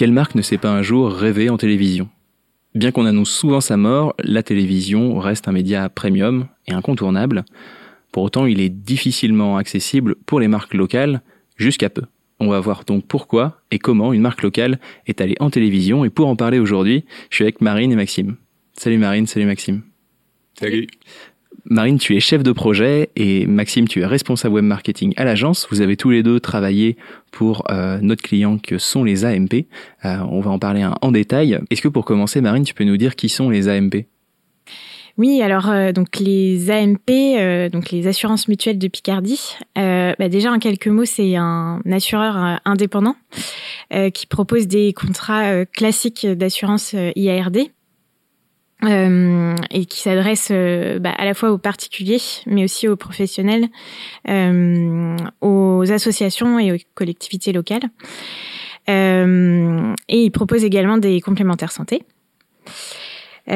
[0.00, 2.08] Quelle marque ne s'est pas un jour rêvé en télévision?
[2.74, 7.44] Bien qu'on annonce souvent sa mort, la télévision reste un média premium et incontournable.
[8.10, 11.20] Pour autant, il est difficilement accessible pour les marques locales
[11.56, 12.04] jusqu'à peu.
[12.38, 16.02] On va voir donc pourquoi et comment une marque locale est allée en télévision.
[16.06, 18.36] Et pour en parler aujourd'hui, je suis avec Marine et Maxime.
[18.72, 19.82] Salut Marine, salut Maxime.
[20.58, 20.86] Salut.
[21.64, 25.68] Marine, tu es chef de projet et Maxime, tu es responsable web marketing à l'agence.
[25.70, 26.96] Vous avez tous les deux travaillé
[27.30, 29.66] pour euh, notre client que sont les AMP.
[30.04, 31.60] Euh, on va en parler en détail.
[31.70, 34.06] Est-ce que pour commencer, Marine, tu peux nous dire qui sont les AMP
[35.18, 39.54] oui, alors euh, donc les AMP, donc les assurances mutuelles de Picardie.
[39.74, 43.16] Bah, déjà en quelques mots, c'est un assureur indépendant
[44.14, 47.70] qui propose des contrats classiques d'assurance IARD
[48.84, 53.68] euh, et qui s'adresse euh, bah, à la fois aux particuliers, mais aussi aux professionnels,
[54.28, 57.90] euh, aux associations et aux collectivités locales.
[58.88, 62.02] Et il propose également des complémentaires santé.
[63.46, 63.52] et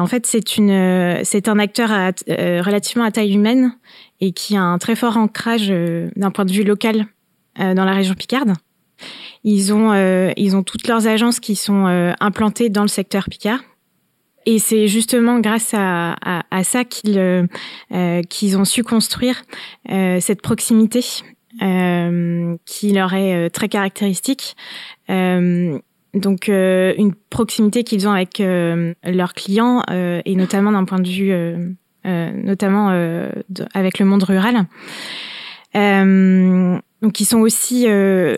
[0.00, 3.72] en fait, c'est une, c'est un acteur à, relativement à taille humaine
[4.20, 5.72] et qui a un très fort ancrage
[6.14, 7.06] d'un point de vue local
[7.56, 8.52] dans la région Picarde.
[9.42, 9.92] Ils ont,
[10.36, 13.58] ils ont toutes leurs agences qui sont implantées dans le secteur Picard
[14.46, 17.46] et c'est justement grâce à, à, à ça qu'ils euh,
[17.92, 18.22] euh,
[18.56, 19.42] ont su construire
[19.90, 21.04] euh, cette proximité
[21.62, 24.56] euh, qui leur est euh, très caractéristique.
[25.08, 32.88] donc une proximité qu'ils ont avec leurs clients et notamment d'un point de vue notamment
[33.74, 34.66] avec le monde rural.
[35.74, 37.86] donc ils sont aussi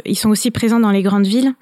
[0.05, 1.55] ils sont aussi présents dans les grandes villes.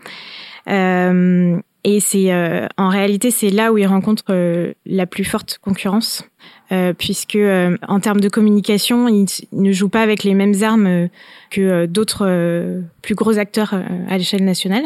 [0.68, 5.58] Euh, et c'est euh, en réalité c'est là où ils rencontrent euh, la plus forte
[5.62, 6.28] concurrence,
[6.72, 7.38] euh, puisque
[7.88, 11.08] en termes de communication, ils, ne jouent pas avec les mêmes armes
[11.50, 13.74] que d'autres plus gros acteurs
[14.08, 14.84] à l'échelle nationale.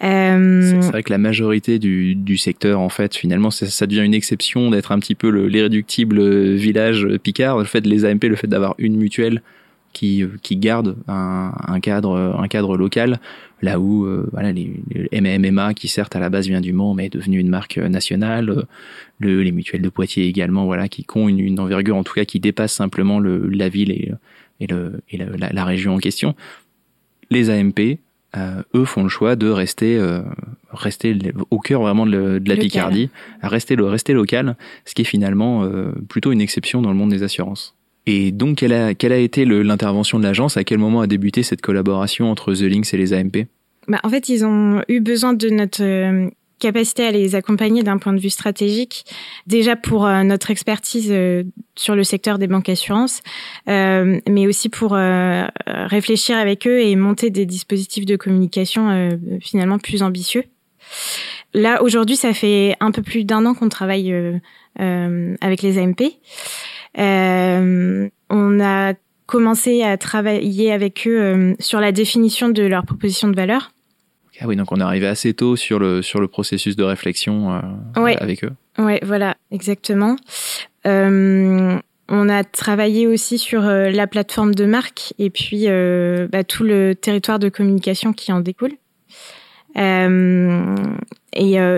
[0.00, 4.70] C'est vrai que la majorité du, du, secteur, en fait, finalement, ça, devient une exception
[4.70, 7.58] d'être un petit peu l'irréductible village Picard.
[7.58, 9.40] Le fait de les AMP, le fait d'avoir une mutuelle
[9.94, 13.18] qui, qui garde un, cadre, un cadre local,
[13.64, 14.70] là où euh, voilà, les,
[15.10, 17.78] les, MMA, qui certes à la base vient du Mans, mais est devenu une marque
[17.78, 18.62] nationale, euh,
[19.18, 22.24] le, les mutuelles de Poitiers également, voilà, qui ont une, une, envergure en tout cas
[22.24, 24.12] qui dépasse simplement le, la ville et,
[24.60, 26.34] et, le, et la, la, région en question.
[27.30, 27.98] Les AMP,
[28.36, 30.20] euh, eux font le choix de rester euh,
[30.70, 31.16] rester
[31.50, 33.10] au cœur vraiment de, de la Picardie,
[33.42, 37.76] rester local, ce qui est finalement euh, plutôt une exception dans le monde des assurances.
[38.06, 40.56] Et donc, quelle a, quelle a été l'intervention de l'agence?
[40.58, 43.46] À quel moment a débuté cette collaboration entre The Links et les AMP
[43.88, 47.98] bah, En fait, ils ont eu besoin de notre euh, capacité à les accompagner d'un
[47.98, 49.04] point de vue stratégique,
[49.46, 51.42] déjà pour euh, notre expertise euh,
[51.74, 53.20] sur le secteur des banques assurances,
[53.66, 60.44] mais aussi pour réfléchir avec eux et monter des dispositifs de communication finalement plus ambitieux.
[61.52, 64.14] Là, aujourd'hui, ça fait un peu plus d'un an qu'on travaille
[64.76, 66.00] avec les AMP.
[66.96, 68.94] On a
[69.26, 73.72] commencé à travailler avec eux euh, sur la définition de leur proposition de valeur.
[74.40, 77.54] Ah oui, donc on est arrivé assez tôt sur le, sur le processus de réflexion
[77.54, 77.60] euh,
[78.18, 78.52] avec eux.
[78.78, 80.16] Oui, voilà, exactement.
[80.86, 85.68] Euh, on a travaillé aussi sur la plateforme de marque et puis
[86.30, 88.72] bah, tout le territoire de communication qui en découle.
[89.76, 89.80] Et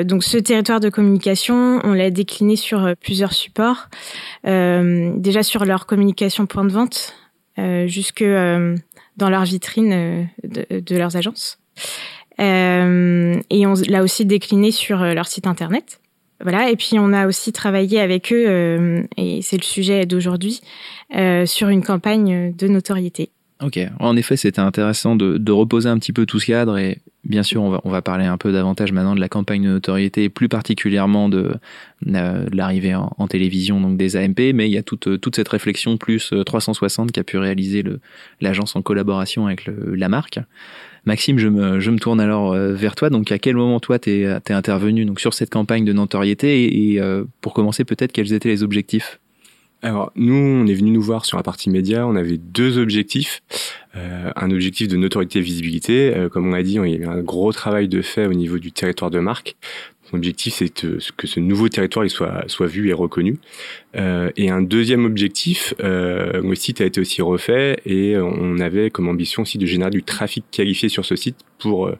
[0.04, 3.86] donc ce territoire de communication, on l'a décliné sur plusieurs supports.
[4.42, 7.14] Déjà sur leur communication point de vente,
[7.86, 11.58] jusque dans leur vitrine de, de, leurs agences.
[12.38, 12.42] et
[13.66, 16.00] on l'a aussi décliné sur leur site internet.
[16.42, 20.60] Voilà, et puis on a aussi travaillé avec eux, et c'est le sujet d'aujourd'hui,
[21.46, 23.30] sur une campagne de notoriété.
[23.62, 26.98] Ok, en effet, c'était intéressant de, de, reposer un petit peu tout ce cadre et
[27.24, 29.70] bien sûr, on va, on va parler un peu davantage maintenant de la campagne de
[29.70, 31.54] notoriété et plus particulièrement de,
[32.06, 35.48] euh, de l'arrivée en, télévision donc des AMP, mais il y a toute, toute cette
[35.48, 37.82] réflexion plus 360 qu'a pu réaliser
[38.42, 40.38] l'agence en collaboration avec le, la marque.
[41.06, 43.08] Maxime, je me, je me tourne alors euh, vers toi.
[43.10, 46.92] Donc, à quel moment toi t'es es intervenu donc sur cette campagne de notoriété et,
[46.92, 49.18] et euh, pour commencer peut-être quels étaient les objectifs?
[49.82, 52.06] Alors nous, on est venu nous voir sur la partie média.
[52.06, 53.42] On avait deux objectifs.
[53.94, 56.14] Euh, un objectif de notoriété et visibilité.
[56.16, 58.34] Euh, comme on a dit, il y a eu un gros travail de fait au
[58.34, 59.56] niveau du territoire de marque.
[60.12, 63.38] L'objectif, c'est que ce nouveau territoire soit, soit vu et reconnu.
[63.96, 69.08] Euh, et un deuxième objectif, le site a été aussi refait et on avait comme
[69.08, 71.90] ambition aussi de générer du trafic qualifié sur ce site pour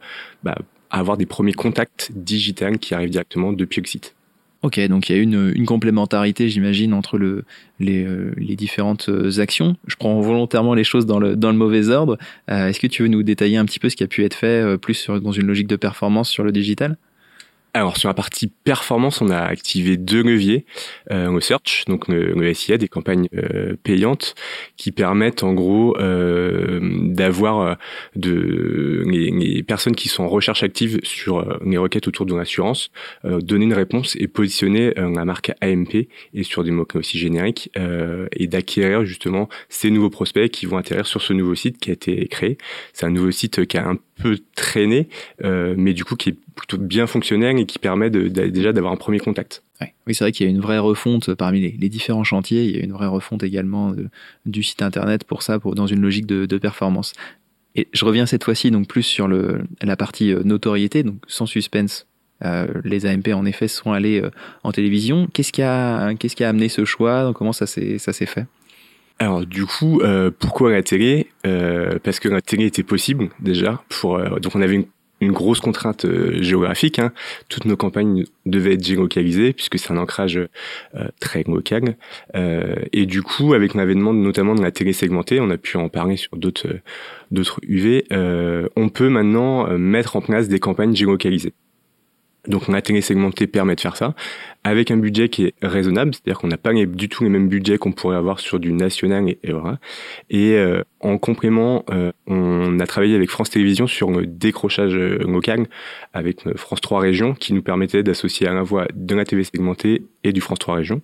[0.44, 0.56] bah,
[0.90, 4.15] avoir des premiers contacts digitales qui arrivent directement depuis le site.
[4.62, 7.44] Ok, donc il y a une, une complémentarité, j'imagine, entre le,
[7.78, 9.76] les, euh, différentes euh, actions.
[9.86, 12.18] Je prends volontairement les choses dans le, mauvais ordre.
[12.50, 14.34] Euh, Est-ce que tu veux nous détailler un petit peu ce qui a pu être
[14.34, 16.96] fait plus sur, dans une logique de performance sur le digital?
[17.76, 20.64] Alors sur la partie performance, on a activé deux leviers
[21.11, 24.34] euh, au search, donc le, le SIA, des campagnes euh, payantes
[24.76, 27.75] qui permettent en gros euh, d'avoir euh,
[28.14, 32.34] de les, les, personnes qui sont en recherche active sur euh, les requêtes autour de
[32.34, 32.90] l'assurance,
[33.25, 37.70] euh, donner une réponse et positionner la marque AMP et sur des mots aussi génériques
[38.32, 41.93] et d'acquérir justement ces nouveaux prospects qui vont atterrir sur ce nouveau site qui a
[41.93, 42.58] été créé.
[42.93, 45.08] C'est un nouveau site qui a un peu traîné,
[45.43, 48.96] mais du coup qui est plutôt bien fonctionnel qui permet de, de, déjà d'avoir un
[48.96, 49.62] premier contact.
[49.80, 49.94] Ouais.
[50.06, 52.64] Oui, c'est vrai qu'il y a une vraie refonte parmi les, les, différents chantiers.
[52.64, 54.08] Il y a une vraie refonte également de,
[54.46, 57.12] du site internet pour ça, pour, dans une logique de, de performance.
[57.74, 62.06] Et je reviens cette fois-ci donc plus sur le, la partie notoriété, donc sans suspense.
[62.44, 64.30] Euh, les AMP en effet sont allés euh,
[64.62, 65.26] en télévision.
[65.32, 67.32] Qu'est-ce qui a qu'est-ce qui a amené ce choix?
[67.34, 68.46] Comment ça s'est ça s'est fait?
[69.18, 71.28] Alors du coup, euh, pourquoi la télé?
[71.46, 73.82] Euh, Parce que la télé était possible déjà.
[73.88, 74.86] Pour euh, donc on avait une,
[75.20, 76.98] une grosse contrainte euh, géographique.
[76.98, 77.12] Hein.
[77.48, 80.40] Toutes nos campagnes devaient être géolocalisées puisque c'est un ancrage
[81.20, 81.96] très local.
[82.34, 86.16] et du coup, avec l'avènement notamment de la télé segmentée, on a pu en parler
[86.16, 86.68] sur d'autres
[87.30, 88.04] d'autres UV.
[88.10, 91.54] on peut maintenant mettre en place des campagnes géolocalisées.
[92.48, 94.14] Donc la télé segmentée permet de faire ça
[94.64, 97.78] avec un budget qui est raisonnable, c'est-à-dire qu'on n'a pas du tout les mêmes budgets
[97.78, 99.78] qu'on pourrait avoir sur du national et, voilà.
[100.28, 105.66] Et euh, en complément, euh, on a travaillé avec France Télévisions sur le décrochage local
[106.12, 110.02] avec France 3 Régions qui nous permettait d'associer à la fois de la télé segmentée
[110.25, 111.02] et du France 3 Régions.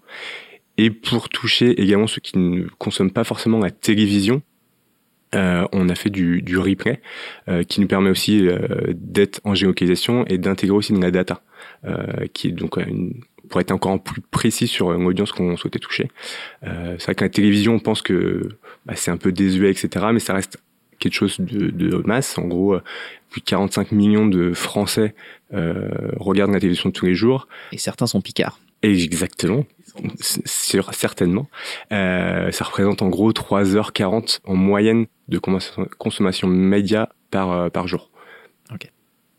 [0.78, 4.42] Et pour toucher également ceux qui ne consomment pas forcément la télévision,
[5.34, 7.00] euh, on a fait du, du replay
[7.48, 8.58] euh, qui nous permet aussi euh,
[8.94, 11.42] d'être en géolocalisation et d'intégrer aussi de la data,
[11.84, 13.14] euh, qui est donc une,
[13.48, 16.10] pour être encore plus précis sur l'audience qu'on souhaitait toucher.
[16.64, 18.56] Euh, c'est vrai que la télévision, on pense que
[18.86, 20.58] bah, c'est un peu désuet, etc., mais ça reste
[20.98, 22.38] quelque chose de, de masse.
[22.38, 22.76] En gros,
[23.30, 25.14] plus de 45 millions de Français
[25.50, 27.48] regardent la télévision tous les jours.
[27.72, 28.60] Et certains sont picards.
[28.82, 29.64] Exactement,
[30.20, 31.48] sur, certainement.
[31.92, 38.10] Euh, ça représente en gros 3h40 en moyenne de consommation média par, par jour.
[38.74, 38.90] Okay.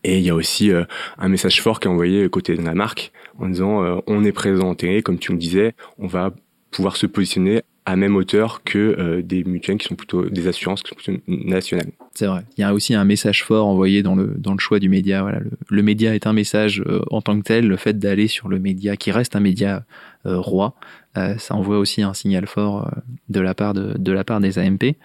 [0.04, 0.84] Et il y a aussi euh,
[1.18, 4.32] un message fort qui est envoyé côté de la marque en disant euh, on est
[4.32, 6.32] présent en télé, comme tu me disais, on va
[6.72, 10.84] pouvoir se positionner à même hauteur que euh, des mutuelles qui sont plutôt des assurances
[10.84, 11.92] qui sont plutôt nationales.
[12.14, 12.44] C'est vrai.
[12.58, 15.22] Il y a aussi un message fort envoyé dans le dans le choix du média.
[15.24, 17.68] Voilà, le, le média est un message euh, en tant que tel.
[17.68, 19.84] Le fait d'aller sur le média qui reste un média
[20.26, 20.76] euh, roi,
[21.18, 22.90] euh, ça envoie aussi un signal fort
[23.30, 24.96] de la part de de la part des AMP.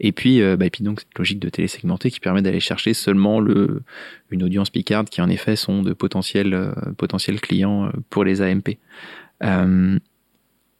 [0.00, 3.40] Et puis bah, et puis donc cette logique de télésegmenté qui permet d'aller chercher seulement
[3.40, 3.82] le
[4.30, 8.76] une audience picarde qui en effet sont de potentiels potentiels clients pour les AMP.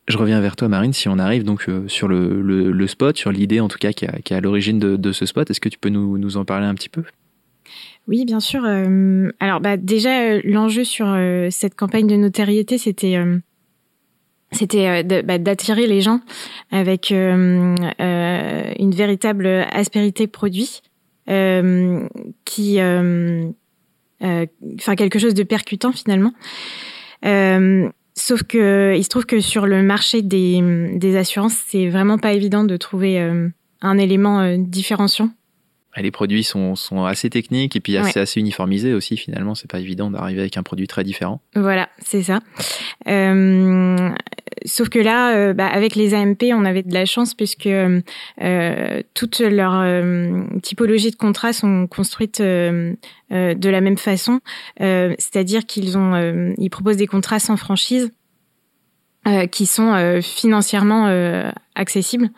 [0.08, 3.30] Euh, je reviens vers toi, Marine, si on arrive donc euh, sur le, spot, sur
[3.30, 5.50] l'idée en tout cas qui est à l'origine de, ce spot.
[5.50, 7.02] Est-ce que tu peux nous, en parler un petit peu?
[8.06, 8.62] Oui, bien sûr.
[8.64, 13.38] Euh, alors bah, déjà, l'enjeu sur euh, cette campagne de notoriété, c'était euh,
[14.50, 16.20] c'était bah, d'attirer les gens
[16.70, 17.76] avec une
[18.80, 20.80] véritable aspérité produit
[21.26, 23.52] qui, enfin
[24.96, 26.32] quelque chose de percutant finalement.
[28.18, 30.60] Sauf que il se trouve que sur le marché des,
[30.94, 33.48] des assurances, c'est vraiment pas évident de trouver euh,
[33.80, 35.30] un élément euh, différenciant.
[35.96, 38.22] Les produits sont, sont assez techniques et puis assez, ouais.
[38.22, 39.16] assez uniformisés aussi.
[39.16, 41.40] Finalement, c'est pas évident d'arriver avec un produit très différent.
[41.56, 42.40] Voilà, c'est ça.
[43.08, 44.10] Euh,
[44.64, 48.00] sauf que là, euh, bah, avec les AMP, on avait de la chance puisque euh,
[49.14, 52.96] toutes leurs euh, typologies de contrats sont construites de
[53.30, 54.40] la même façon,
[54.78, 58.12] c'est-à-dire qu'ils ont, ils proposent des contrats sans franchise
[59.50, 62.30] qui sont financièrement accessibles.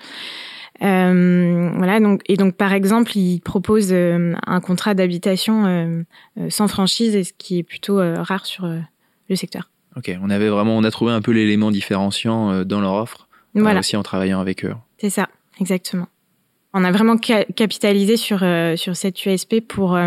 [0.82, 6.02] Euh, voilà, et donc par exemple, il propose euh, un contrat d'habitation euh,
[6.48, 9.70] sans franchise, ce qui est plutôt rare sur le secteur.
[10.00, 13.80] Ok, on avait vraiment, on a trouvé un peu l'élément différenciant dans leur offre, voilà.
[13.80, 14.74] aussi en travaillant avec eux.
[14.98, 15.28] C'est ça,
[15.60, 16.08] exactement.
[16.72, 18.44] On a vraiment ca capitalisé sur
[18.76, 19.98] sur cette USP pour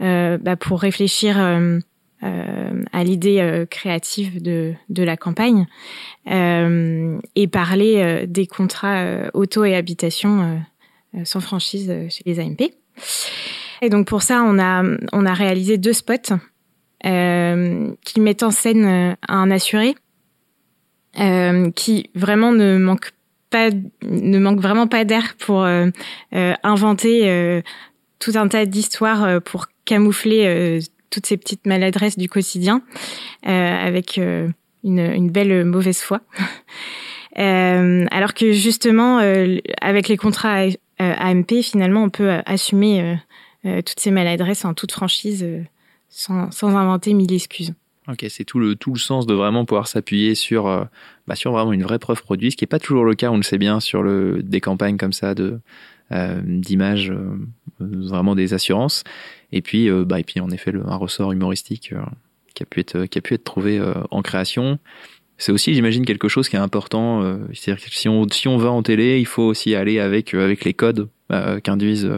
[0.00, 1.38] bah, pour réfléchir
[2.24, 5.66] euh, à l'idée euh, créative de, de la campagne
[6.30, 10.62] euh, et parler des contrats auto et habitation
[11.24, 12.72] sans franchise chez les AMP.
[13.80, 16.36] Et donc pour ça, on a, on a réalisé deux spots
[17.02, 19.94] qui mettent en scène un assuré
[21.14, 23.10] qui vraiment ne manque
[23.50, 23.70] pas,
[24.02, 25.66] ne manque vraiment pas d'air pour
[26.32, 27.62] inventer
[28.18, 30.80] tout un tas d'histoires pour camoufler
[31.12, 32.82] toutes ces petites maladresses du quotidien,
[33.46, 34.48] euh, avec euh,
[34.82, 36.20] une, une belle mauvaise foi.
[37.36, 39.18] alors que justement,
[39.80, 40.66] avec les contrats
[40.98, 43.16] AMP, finalement, on peut assumer
[43.64, 45.46] toutes ces maladresses en toute franchise
[46.12, 47.74] sans, inventer mille excuses.
[48.08, 50.84] Ok, c'est tout le, tout le sens de vraiment pouvoir s'appuyer sur, euh,
[51.26, 53.36] bah, sur vraiment une vraie preuve produit, ce qui n'est pas toujours le cas, on
[53.36, 55.60] le sait bien, sur le, des campagnes comme ça de
[56.10, 57.38] euh, d'images, euh,
[57.80, 59.04] vraiment des assurances.
[59.52, 61.94] Et puis, bah, et puis en effet, un ressort humoristique
[62.54, 64.78] qui, a pu être, qui a pu être trouvé en création.
[65.36, 67.38] C'est aussi, j'imagine, quelque chose qui est important.
[67.52, 70.64] C'est-à-dire que si on, si on va en télé, il faut aussi aller avec, avec
[70.64, 71.10] les codes
[71.62, 72.10] qu'induisent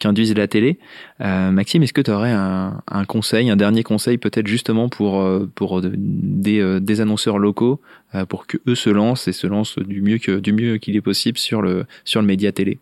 [0.00, 0.78] qui induisent la télé.
[1.20, 5.48] Euh, Maxime, est-ce que tu aurais un, conseil, un dernier conseil peut-être justement pour, euh,
[5.54, 7.80] pour des, euh, des annonceurs locaux
[8.14, 11.00] euh, pour que eux se lancent et se lancent du mieux que du qu'il est
[11.00, 12.78] possible sur le sur le média télé?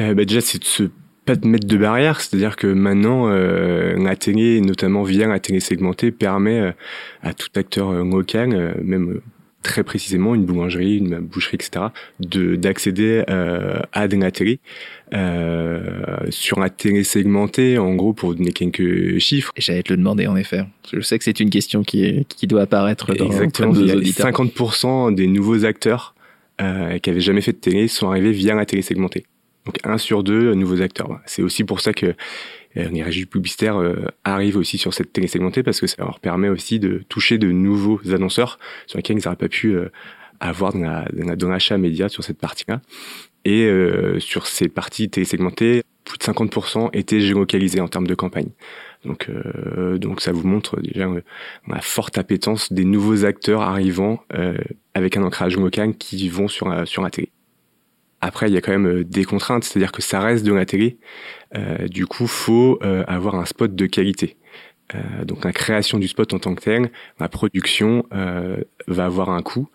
[0.00, 0.84] Euh, bah Déjà, c'est de se
[1.26, 5.60] pas de mettre de barrière, c'est-à-dire que maintenant euh, la télé, notamment via la télé
[5.60, 6.74] segmentée, permet
[7.22, 9.20] à tout acteur local, même
[9.62, 11.86] très précisément une boulangerie, une boucherie, etc.,
[12.20, 14.60] de d'accéder euh, à de la télé.
[15.12, 19.52] Euh, sur la télé segmentée, en gros, pour donner quelques chiffres.
[19.56, 20.64] J'allais te le demander, en effet.
[20.92, 23.72] Je sais que c'est une question qui, est, qui doit apparaître dans Exactement.
[23.72, 24.30] Nos auditeurs.
[24.30, 26.14] 50% des nouveaux acteurs
[26.60, 29.24] euh, qui avaient jamais fait de télé sont arrivés via la télé segmentée.
[29.66, 31.20] Donc un sur deux nouveaux acteurs.
[31.26, 32.14] C'est aussi pour ça que
[32.74, 36.48] les régies publicitaires euh, arrivent aussi sur cette télé segmentée parce que ça leur permet
[36.48, 39.90] aussi de toucher de nouveaux annonceurs sur lesquels ils n'auraient pas pu euh,
[40.38, 42.80] avoir dans l'achat média sur cette partie-là.
[43.46, 43.70] Et
[44.18, 48.50] sur ces parties télésegmentées, plus de 50% étaient géolocalisés en termes de campagne.
[49.06, 49.30] Donc,
[49.96, 51.08] donc ça vous montre déjà
[51.66, 54.22] la forte appétence des nouveaux acteurs arrivant
[54.92, 57.30] avec un ancrage local qui vont sur sur la télé.
[58.20, 60.98] Après, il y a quand même des contraintes, c'est-à-dire que ça reste de la télé,
[61.56, 64.36] euh, du coup, faut euh, avoir un spot de qualité.
[64.94, 69.42] Euh, donc la création du spot en tant que tel, la production va avoir un
[69.42, 69.68] coût,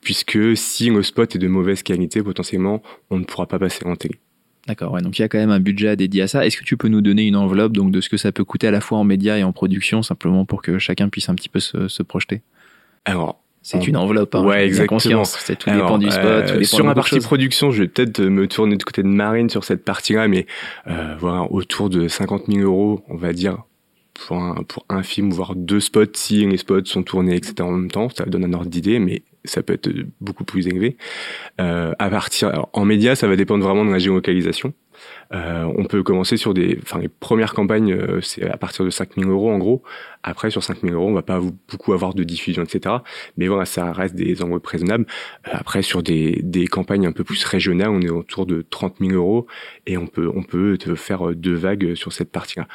[0.00, 3.96] puisque si le spot est de mauvaise qualité, potentiellement, on ne pourra pas passer en
[3.96, 4.20] télé.
[4.66, 6.46] D'accord, ouais, donc il y a quand même un budget dédié à ça.
[6.46, 8.66] Est-ce que tu peux nous donner une enveloppe donc de ce que ça peut coûter
[8.66, 11.50] à la fois en médias et en production, simplement pour que chacun puisse un petit
[11.50, 12.40] peu se, se projeter?
[13.04, 14.34] Alors, c'est une enveloppe.
[14.34, 15.24] Hein, ouais, exactement.
[15.24, 16.24] C'est tout dépend du spot.
[16.24, 19.64] Euh, sur la partie production, je vais peut-être me tourner du côté de Marine sur
[19.64, 20.46] cette partie-là, mais
[20.86, 23.56] euh, voilà, autour de 50 000 euros, on va dire,
[24.12, 27.54] pour un, pour un film, voire deux spots, si les spots sont tournés, etc.
[27.62, 29.90] en même temps, ça donne un ordre d'idée, mais ça peut être
[30.20, 30.98] beaucoup plus élevé.
[31.58, 34.74] Euh, à partir, alors, en média, ça va dépendre vraiment de la géolocalisation.
[35.32, 38.90] Euh, on peut commencer sur des, enfin les premières campagnes, euh, c'est à partir de
[38.90, 39.82] 5000 euros en gros.
[40.22, 42.96] Après sur 5000 euros, on va pas beaucoup avoir de diffusion, etc.
[43.36, 45.06] Mais voilà, ça reste des enveloppes raisonnables.
[45.48, 49.12] Euh, après sur des, campagnes un peu plus régionales, on est autour de 30 000
[49.12, 49.46] euros
[49.86, 52.66] et on peut on peut faire deux vagues sur cette partie-là.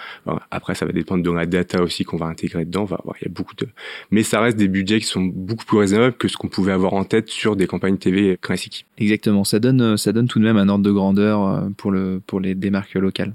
[0.52, 2.88] Après ça va dépendre de la data aussi qu'on va intégrer dedans.
[3.22, 3.68] Y a beaucoup de,
[4.12, 6.94] mais ça reste des budgets qui sont beaucoup plus raisonnables que ce qu'on pouvait avoir
[6.94, 8.86] en tête sur des campagnes TV classiques.
[8.98, 12.40] Exactement, ça donne ça donne tout de même un ordre de grandeur pour le pour
[12.40, 13.34] les des marques locales.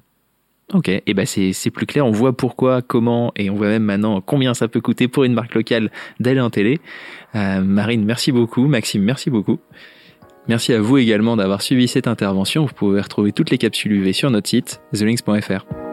[0.73, 4.23] Ok, et ben c'est plus clair, on voit pourquoi, comment, et on voit même maintenant
[4.23, 6.81] combien ça peut coûter pour une marque locale d'aller en télé.
[7.35, 8.67] Euh, Marine, merci beaucoup.
[8.67, 9.59] Maxime, merci beaucoup.
[10.49, 12.65] Merci à vous également d'avoir suivi cette intervention.
[12.65, 15.84] Vous pouvez retrouver toutes les capsules UV sur notre site, thelinks.fr.